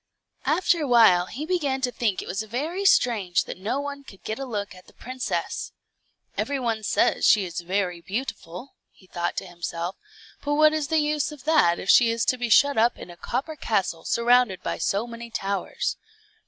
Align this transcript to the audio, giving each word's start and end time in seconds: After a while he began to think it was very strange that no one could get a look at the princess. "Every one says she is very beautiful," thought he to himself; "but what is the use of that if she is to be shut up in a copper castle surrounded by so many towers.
After 0.47 0.81
a 0.81 0.87
while 0.87 1.27
he 1.27 1.45
began 1.45 1.79
to 1.81 1.91
think 1.91 2.23
it 2.23 2.27
was 2.27 2.41
very 2.41 2.85
strange 2.85 3.43
that 3.43 3.59
no 3.59 3.79
one 3.79 4.03
could 4.03 4.23
get 4.23 4.39
a 4.39 4.45
look 4.45 4.73
at 4.73 4.87
the 4.87 4.95
princess. 4.95 5.73
"Every 6.35 6.59
one 6.59 6.81
says 6.81 7.27
she 7.27 7.45
is 7.45 7.61
very 7.61 8.01
beautiful," 8.01 8.73
thought 9.11 9.37
he 9.39 9.45
to 9.45 9.49
himself; 9.51 9.97
"but 10.43 10.55
what 10.55 10.73
is 10.73 10.87
the 10.87 10.97
use 10.97 11.31
of 11.31 11.43
that 11.43 11.77
if 11.77 11.87
she 11.91 12.09
is 12.09 12.25
to 12.25 12.39
be 12.39 12.49
shut 12.49 12.79
up 12.79 12.97
in 12.97 13.11
a 13.11 13.15
copper 13.15 13.55
castle 13.55 14.03
surrounded 14.03 14.63
by 14.63 14.79
so 14.79 15.05
many 15.05 15.29
towers. 15.29 15.97